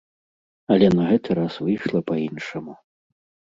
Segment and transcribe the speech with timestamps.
[0.75, 2.73] Але на гэты раз выйшла па-іншаму.